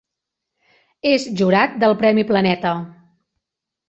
[1.09, 2.73] És jurat del Premi Planeta.